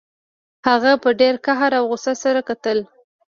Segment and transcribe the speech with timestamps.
[0.67, 2.79] هغه په ډیر قهر او غوسه سره کتل